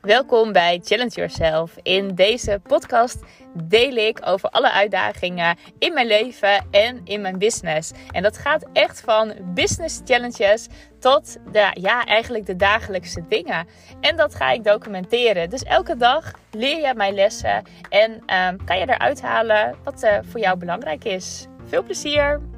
[0.00, 1.76] Welkom bij Challenge Yourself.
[1.82, 7.92] In deze podcast deel ik over alle uitdagingen in mijn leven en in mijn business.
[8.10, 10.66] En dat gaat echt van business challenges
[10.98, 13.66] tot de, ja, eigenlijk de dagelijkse dingen.
[14.00, 15.50] En dat ga ik documenteren.
[15.50, 20.18] Dus elke dag leer je mijn lessen en um, kan je eruit halen wat uh,
[20.22, 21.46] voor jou belangrijk is.
[21.64, 22.55] Veel plezier!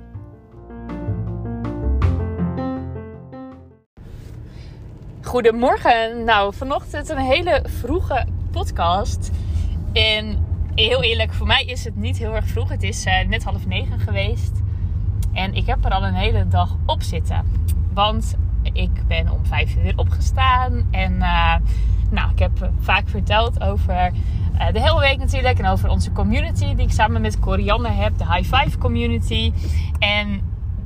[5.28, 6.24] Goedemorgen.
[6.24, 9.30] Nou, vanochtend een hele vroege podcast.
[9.92, 12.68] En heel eerlijk, voor mij is het niet heel erg vroeg.
[12.68, 14.52] Het is uh, net half negen geweest.
[15.32, 17.44] En ik heb er al een hele dag op zitten.
[17.94, 18.36] Want
[18.72, 20.88] ik ben om vijf uur opgestaan.
[20.90, 21.54] En uh,
[22.10, 24.12] nou, ik heb vaak verteld over
[24.54, 25.58] uh, de hele week natuurlijk.
[25.58, 28.18] En over onze community die ik samen met Corianne heb.
[28.18, 29.52] De High Five Community.
[29.98, 30.40] En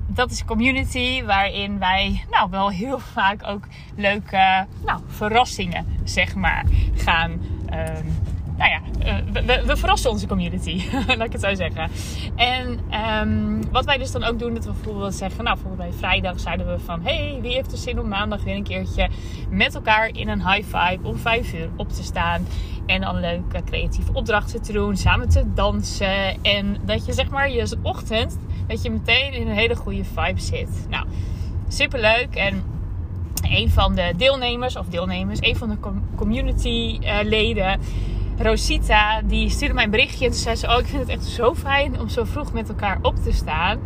[0.07, 3.65] dat is een community waarin wij nou, wel heel vaak ook
[3.97, 7.31] leuke nou, verrassingen zeg maar, gaan.
[7.31, 8.21] Um,
[8.57, 11.91] nou ja, uh, we, we, verrassen onze community, laat ik het zo zeggen.
[12.37, 12.81] En
[13.29, 16.41] um, wat wij dus dan ook doen, dat we bijvoorbeeld zeggen, nou bijvoorbeeld bij vrijdag
[16.41, 19.09] zeiden we van, hey, wie heeft er zin om maandag weer een keertje
[19.51, 22.47] met elkaar in een high five om vijf uur op te staan.
[22.87, 26.43] En dan leuke creatieve opdrachten te doen, samen te dansen.
[26.43, 28.39] En dat je zeg maar je ochtend
[28.73, 30.87] dat je meteen in een hele goede vibe zit.
[30.89, 31.07] Nou,
[31.69, 32.35] superleuk.
[32.35, 32.63] En
[33.43, 35.77] een van de deelnemers, of deelnemers, een van de
[36.17, 37.81] community uh, leden,
[38.39, 40.27] Rosita, die stuurde mij een berichtje.
[40.27, 42.99] En zei ze: Oh, ik vind het echt zo fijn om zo vroeg met elkaar
[43.03, 43.79] op te staan.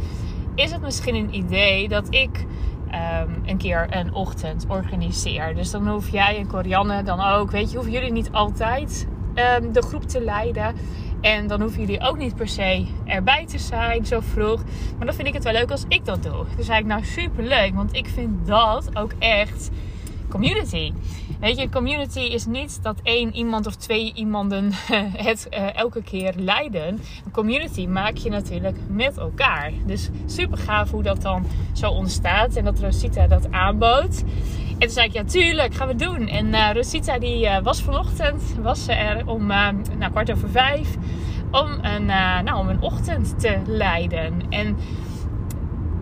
[0.55, 2.47] Is het misschien een idee dat ik
[2.87, 5.55] um, een keer een ochtend organiseer?
[5.55, 9.07] Dus dan hoef jij en Corianne dan ook, weet je, hoeven jullie niet altijd
[9.61, 10.75] um, de groep te leiden.
[11.27, 14.63] En dan hoeven jullie ook niet per se erbij te zijn zo vroeg.
[14.97, 16.45] Maar dan vind ik het wel leuk als ik dat doe.
[16.57, 17.75] Dus ik nou super leuk.
[17.75, 19.71] Want ik vind dat ook echt
[20.29, 20.93] community.
[21.41, 24.73] Weet je, community is niet dat één iemand of twee iemanden
[25.29, 26.87] het uh, elke keer leiden.
[27.25, 29.73] Een community maak je natuurlijk met elkaar.
[29.87, 32.57] Dus super gaaf hoe dat dan zo ontstaat.
[32.57, 34.23] En dat Rosita dat aanbood.
[34.79, 36.29] En toen zei ik, ja tuurlijk, gaan we doen.
[36.29, 40.97] En uh, Rosita die uh, was vanochtend, was er om uh, nou, kwart over vijf.
[41.51, 42.07] Om een,
[42.45, 44.43] nou, om een ochtend te leiden.
[44.49, 44.77] En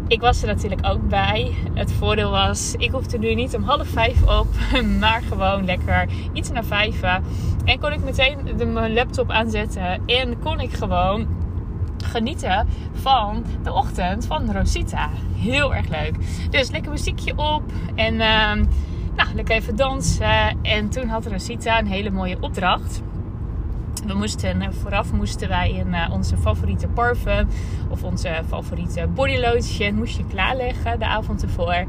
[0.08, 1.54] ik was er natuurlijk ook bij.
[1.74, 4.46] Het voordeel was, ik hoefde nu niet om half vijf op,
[5.00, 7.02] maar gewoon lekker iets naar vijf.
[7.64, 11.26] En kon ik meteen de, mijn laptop aanzetten en kon ik gewoon
[12.04, 15.10] genieten van de ochtend van Rosita.
[15.36, 16.14] Heel erg leuk.
[16.50, 17.62] Dus lekker muziekje op
[17.94, 18.52] en uh,
[19.16, 20.62] nou, lekker even dansen.
[20.62, 23.02] En toen had Rosita een hele mooie opdracht
[24.06, 27.48] we moesten, eh, vooraf moesten wij in uh, onze favoriete parfum
[27.88, 31.84] of onze favoriete body lotion moest je klaarleggen de avond ervoor.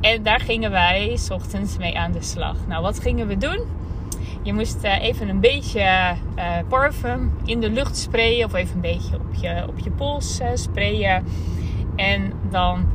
[0.00, 2.56] En daar gingen wij s ochtends mee aan de slag.
[2.66, 3.60] Nou, wat gingen we doen?
[4.44, 8.80] Je moest uh, even een beetje uh, parfum in de lucht sprayen of even een
[8.80, 11.24] beetje op je, op je pols sprayen.
[11.96, 12.86] En dan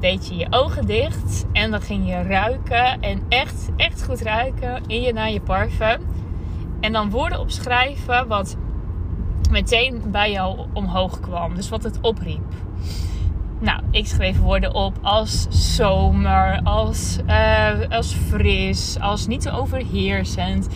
[0.00, 4.82] deed je je ogen dicht en dan ging je ruiken en echt, echt goed ruiken
[4.86, 6.00] in je naar je parfum.
[6.80, 8.56] En dan woorden opschrijven wat
[9.50, 11.54] meteen bij jou omhoog kwam.
[11.54, 12.54] Dus wat het opriep.
[13.60, 20.68] Nou, ik schreef woorden op als zomer, als, uh, als fris, als niet te overheersend.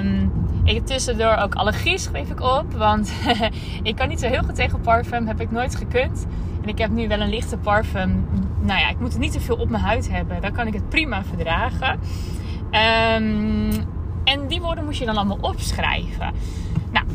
[0.00, 0.32] Um,
[0.64, 2.72] ik heb tussendoor ook allergie schreef ik op.
[2.72, 3.12] Want
[3.82, 5.26] ik kan niet zo heel goed tegen parfum.
[5.26, 6.26] Heb ik nooit gekund.
[6.62, 8.26] En ik heb nu wel een lichte parfum.
[8.60, 10.40] Nou ja, ik moet het niet te veel op mijn huid hebben.
[10.40, 11.98] Dan kan ik het prima verdragen.
[12.70, 13.70] Um,
[14.24, 16.32] en die woorden moest je dan allemaal opschrijven.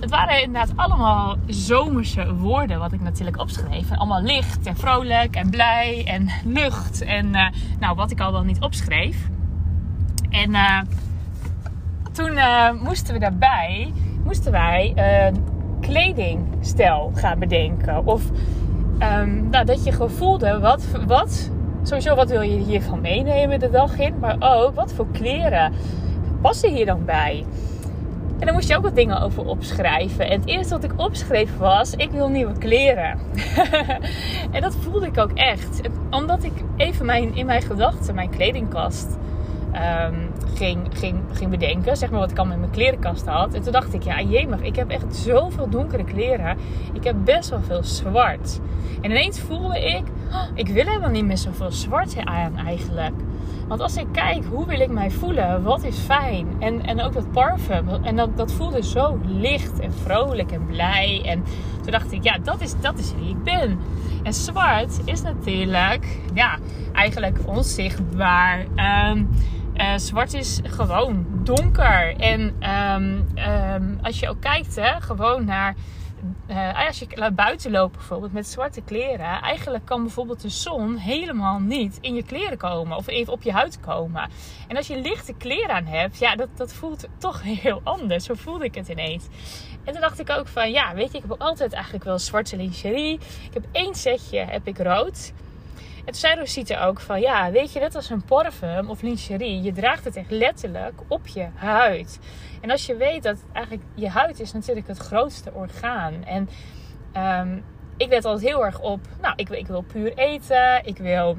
[0.05, 3.91] Het waren inderdaad allemaal zomerse woorden wat ik natuurlijk opschreef.
[3.91, 7.01] allemaal licht en vrolijk en blij en lucht.
[7.01, 7.47] En uh,
[7.79, 9.27] nou, wat ik al wel niet opschreef.
[10.29, 10.81] En uh,
[12.11, 15.43] toen uh, moesten we daarbij, moesten wij een
[15.81, 18.05] kledingstijl gaan bedenken.
[18.05, 18.23] Of
[18.99, 21.51] um, nou, dat je gevoelde wat, wat,
[21.83, 24.19] sowieso wat wil je hiervan meenemen de dag in.
[24.19, 25.73] Maar ook wat voor kleren
[26.41, 27.45] passen hier dan bij?
[28.39, 30.29] En dan moest je ook wat dingen over opschrijven.
[30.29, 33.19] En het eerste wat ik opschreef was: ik wil nieuwe kleren.
[34.51, 35.81] en dat voelde ik ook echt.
[36.09, 39.17] Omdat ik even mijn, in mijn gedachten mijn kledingkast
[39.71, 40.15] ehm,
[40.55, 41.97] ging, ging, ging bedenken.
[41.97, 43.53] Zeg maar wat ik al met mijn klerenkast had.
[43.53, 46.57] En toen dacht ik, ja jemig, ik heb echt zoveel donkere kleren.
[46.93, 48.59] Ik heb best wel veel zwart.
[49.01, 53.13] En ineens voelde ik, oh, ik wil helemaal niet meer zoveel zwart aan eigenlijk.
[53.67, 55.63] Want als ik kijk, hoe wil ik mij voelen?
[55.63, 56.47] Wat is fijn?
[56.59, 57.87] En, en ook dat parfum.
[58.03, 61.21] En dat, dat voelde zo licht en vrolijk en blij.
[61.25, 61.43] En
[61.81, 63.79] toen dacht ik, ja, dat is, dat is wie ik ben.
[64.23, 66.57] En zwart is natuurlijk, ja,
[66.93, 68.65] eigenlijk onzichtbaar.
[69.09, 69.29] Um,
[69.95, 72.15] zwart is gewoon donker.
[72.17, 73.27] En um,
[73.73, 75.75] um, als je ook kijkt, hè, gewoon naar
[76.47, 80.95] uh, als je laat buiten lopen bijvoorbeeld met zwarte kleren, eigenlijk kan bijvoorbeeld de zon
[80.95, 84.29] helemaal niet in je kleren komen of even op je huid komen.
[84.67, 88.25] En als je lichte kleren aan hebt, ja, dat, dat voelt toch heel anders.
[88.25, 89.27] Zo voelde ik het ineens.
[89.83, 92.57] En toen dacht ik ook van, ja, weet je, ik heb altijd eigenlijk wel zwarte
[92.57, 93.13] lingerie.
[93.13, 95.33] Ik heb één setje, heb ik rood.
[96.05, 99.71] En toen zei ook van, ja, weet je, net als een parfum of lingerie, je
[99.71, 102.19] draagt het echt letterlijk op je huid.
[102.61, 106.23] En als je weet dat eigenlijk je huid is natuurlijk het grootste orgaan.
[106.23, 106.49] En
[107.41, 107.63] um,
[107.97, 111.37] ik let altijd heel erg op, nou, ik, ik wil puur eten, ik wil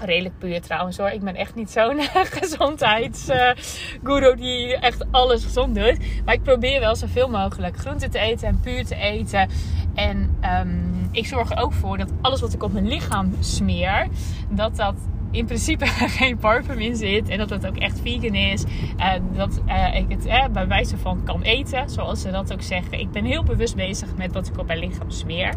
[0.00, 1.08] redelijk puur trouwens hoor.
[1.08, 2.00] Ik ben echt niet zo'n
[2.40, 5.98] gezondheidsguru die echt alles gezond doet.
[6.24, 9.48] Maar ik probeer wel zoveel mogelijk groente te eten en puur te eten.
[9.94, 14.06] En um, ik zorg er ook voor dat alles wat ik op mijn lichaam smeer,
[14.50, 14.94] dat dat
[15.34, 15.86] in principe
[16.18, 17.28] geen parfum in zit.
[17.28, 18.64] En dat het ook echt vegan is.
[18.96, 21.90] En dat uh, ik het uh, bij wijze van kan eten.
[21.90, 23.00] Zoals ze dat ook zeggen.
[23.00, 25.54] Ik ben heel bewust bezig met wat ik op mijn lichaam smeer.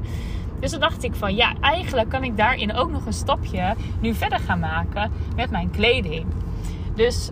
[0.60, 4.14] Dus dan dacht ik van ja, eigenlijk kan ik daarin ook nog een stapje nu
[4.14, 6.26] verder gaan maken met mijn kleding.
[6.96, 7.30] Dus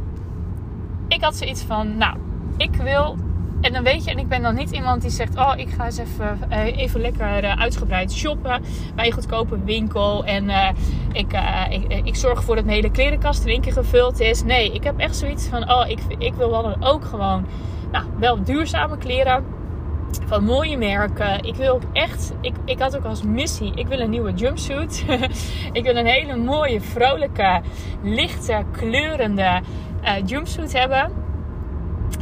[1.08, 2.18] ik had zoiets van, nou,
[2.58, 3.18] ik wil
[3.66, 5.86] en dan weet je, en ik ben dan niet iemand die zegt: Oh, ik ga
[5.86, 8.64] eens even, uh, even lekker uh, uitgebreid shoppen
[8.96, 10.26] bij een goedkope winkel.
[10.26, 10.70] En uh,
[11.12, 11.34] ik,
[11.70, 14.44] ik, ik, zorg ervoor dat mijn hele klerenkast in één keer gevuld is.
[14.44, 17.46] Nee, ik heb echt zoiets van: Oh, ik, ik wil wel ook gewoon
[17.92, 19.46] nou, wel duurzame kleren.
[20.26, 21.44] Van mooie merken.
[21.44, 22.34] Ik wil ook echt.
[22.42, 25.06] Ik, ik had ook als missie: ik wil een nieuwe jumpsuit.
[25.72, 27.62] ik wil een hele mooie, vrolijke,
[28.04, 29.62] lichte, kleurende
[30.26, 31.25] jumpsuit hebben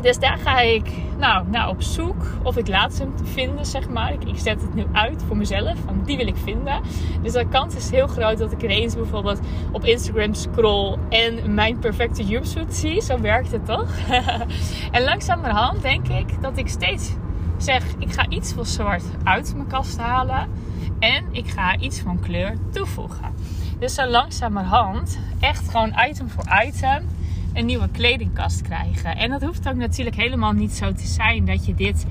[0.04, 2.26] dus daar ga ik nou, naar op zoek.
[2.44, 4.14] Of ik laat ze hem vinden, zeg maar.
[4.14, 5.86] Ik, ik, zet het nu uit voor mezelf.
[5.86, 6.82] Want die wil ik vinden.
[7.22, 9.40] Dus de kans is heel groot dat ik ineens bijvoorbeeld
[9.72, 10.98] op Instagram scroll.
[11.10, 13.02] En mijn perfecte jumpsuit zie.
[13.02, 13.90] Zo werkt het toch?
[14.92, 17.14] en langzamerhand denk ik dat ik steeds
[17.58, 17.84] zeg.
[18.00, 20.48] Ik ga iets van zwart uit mijn kast halen.
[21.00, 23.34] En ik ga iets van kleur toevoegen.
[23.80, 27.08] Dus zo langzamerhand echt gewoon item voor item
[27.54, 29.18] een nieuwe kledingkast krijgen.
[29.18, 32.06] En dat hoeft ook natuurlijk helemaal niet zo te zijn dat je dit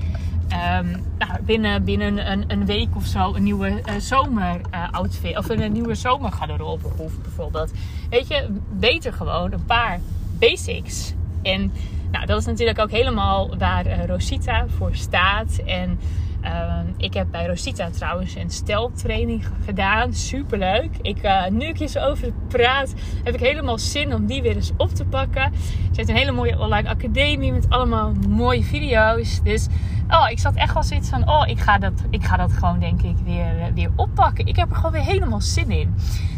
[0.53, 5.37] um, nou, binnen, binnen een, een, week of zo een nieuwe uh, zomer uh, outfit
[5.37, 7.71] of een, nieuwe zomergarderobe hoeft bijvoorbeeld.
[8.09, 9.99] Weet je, beter gewoon een paar
[10.39, 11.13] basics.
[11.41, 11.71] En
[12.11, 15.59] nou, dat is natuurlijk ook helemaal waar uh, Rosita voor staat.
[15.65, 15.99] En
[16.43, 20.13] Ehm, ik heb bij Rosita trouwens een steltraining gedaan.
[20.13, 20.89] Super leuk.
[21.01, 22.93] Ik, uh, nu ik hier zo over praat,
[23.23, 25.51] heb ik helemaal zin om die weer eens op te pakken.
[25.53, 29.43] Ze heeft een hele mooie online academie met allemaal mooie video's.
[29.43, 29.67] Dus
[30.09, 32.79] oh, ik zat echt wel zoiets van: oh, ik ga dat, ik ga dat gewoon,
[32.79, 34.45] denk ik, weer, uh, weer oppakken.
[34.45, 35.95] Ik heb er gewoon weer helemaal zin in.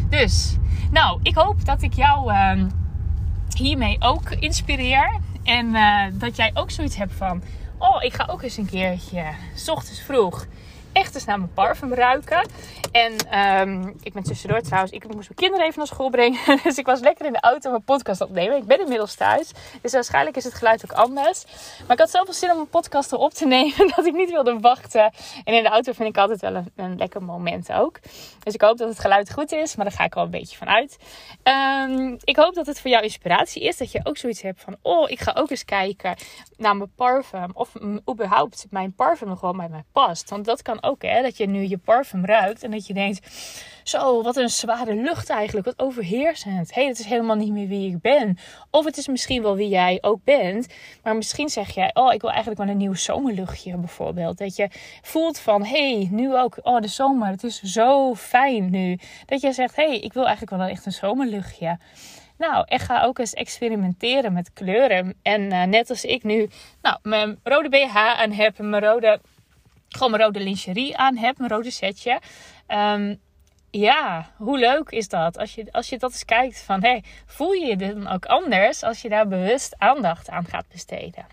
[0.10, 0.57] Dus,
[0.92, 2.63] nou, ik hoop dat ik jou uh,
[3.57, 5.19] hiermee ook inspireer.
[5.44, 7.42] En uh, dat jij ook zoiets hebt van
[7.77, 10.45] oh, ik ga ook eens een keertje, s ochtends vroeg,
[10.95, 12.47] echt eens naar mijn parfum ruiken.
[12.92, 16.39] En um, ik ben tussendoor trouwens, ik moest mijn kinderen even naar school brengen.
[16.63, 18.57] Dus ik was lekker in de auto mijn podcast opnemen.
[18.57, 19.51] Ik ben inmiddels thuis.
[19.81, 21.45] Dus waarschijnlijk is het geluid ook anders.
[21.81, 24.59] Maar ik had zoveel zin om een podcast erop te nemen dat ik niet wilde
[24.59, 25.13] wachten.
[25.44, 28.00] En in de auto vind ik altijd wel een, lekker moment ook.
[28.44, 29.75] Dus ik hoop dat het geluid goed is.
[29.75, 30.97] Maar daar ga ik al een beetje van uit.
[31.89, 33.78] Um, ik hoop dat het voor jou inspiratie is.
[33.78, 36.16] Dat je ook zoiets hebt van, oh, ik ga ook eens kijken
[36.57, 37.49] naar mijn parfum.
[37.54, 37.73] Of
[38.09, 40.30] überhaupt mijn parfum nog wel bij mij past.
[40.30, 41.21] Want dat kan ook, hè.
[41.21, 43.27] Dat je nu je parfum ruikt en dat je denkt:
[43.83, 45.65] Zo, wat een zware lucht eigenlijk.
[45.65, 46.73] Wat overheersend.
[46.73, 48.37] Hé, hey, het is helemaal niet meer wie ik ben.
[48.71, 50.68] Of het is misschien wel wie jij ook bent.
[51.04, 54.37] Maar misschien zeg jij: Oh, ik wil eigenlijk wel een nieuw zomerluchtje bijvoorbeeld.
[54.37, 54.69] Dat je
[55.01, 56.57] voelt van: Hé, hey, nu ook.
[56.61, 57.27] Oh, de zomer.
[57.27, 58.99] Het is zo fijn nu.
[59.25, 61.77] Dat je zegt: Hé, hey, ik wil eigenlijk wel echt een zomerluchtje.
[62.37, 65.15] Nou, en ga ook eens experimenteren met kleuren.
[65.21, 66.49] En uh, net als ik nu,
[66.81, 69.19] nou, mijn rode BH aan heb, mijn rode
[69.95, 72.19] gewoon mijn rode lingerie aan heb, mijn rode setje.
[72.68, 73.19] Um,
[73.71, 75.37] ja, hoe leuk is dat?
[75.37, 78.83] Als je, als je dat eens kijkt van, hey, voel je je dan ook anders
[78.83, 81.25] als je daar bewust aandacht aan gaat besteden?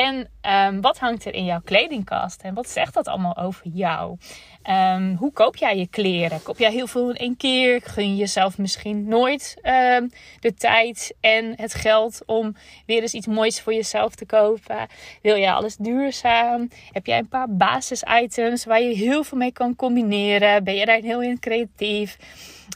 [0.00, 2.42] En ehm, wat hangt er in jouw kledingkast?
[2.42, 4.16] En wat zegt dat allemaal over jou?
[4.62, 6.42] Ehm, hoe koop jij je kleren?
[6.42, 7.80] Koop jij heel veel in één keer?
[7.84, 10.08] Gun je jezelf misschien nooit ehm,
[10.40, 14.86] de tijd en het geld om weer eens iets moois voor jezelf te kopen?
[15.22, 16.68] Wil jij alles duurzaam?
[16.92, 20.64] Heb jij een paar basisitems waar je heel veel mee kan combineren?
[20.64, 22.16] Ben je daar heel in creatief?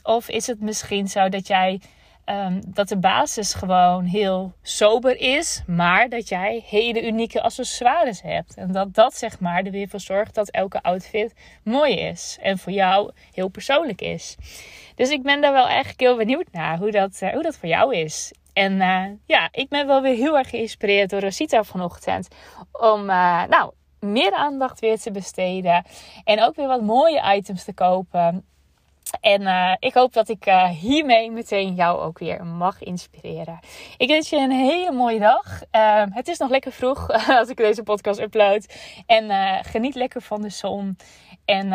[0.03, 1.79] Of is het misschien zo dat jij
[2.25, 8.55] Ehm, dat de basis gewoon heel sober is, maar dat jij hele unieke accessoires hebt.
[8.55, 12.57] En dat dat zeg maar er weer voor zorgt dat elke outfit mooi is en
[12.57, 14.35] voor jou heel persoonlijk is.
[14.95, 17.69] Dus ik ben daar wel eigenlijk heel benieuwd naar hoe dat, uh, hoe dat voor
[17.69, 18.33] jou is.
[18.53, 22.27] En uh, ja, ik ben wel weer heel erg geïnspireerd door Rosita vanochtend
[22.71, 25.85] om uh, nou, meer aandacht weer te besteden
[26.23, 28.45] en ook weer wat mooie items te kopen
[29.21, 33.59] en uh, ik hoop dat ik uh, hiermee meteen jou ook weer mag inspireren.
[33.97, 35.61] Ik wens je een hele mooie dag.
[35.71, 37.09] Uh, het is nog lekker vroeg
[37.39, 38.73] als ik deze podcast upload.
[39.05, 40.97] En uh, geniet lekker van de zon.
[41.45, 41.67] En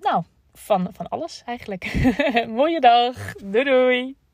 [0.00, 0.22] nou,
[0.54, 2.10] van, van alles eigenlijk.
[2.48, 3.32] mooie dag.
[3.34, 4.25] Doei doei.